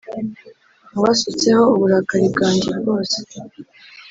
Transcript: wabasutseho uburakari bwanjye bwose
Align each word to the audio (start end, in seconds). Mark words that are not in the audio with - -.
wabasutseho 0.99 1.63
uburakari 1.75 2.27
bwanjye 2.33 2.69
bwose 2.79 3.17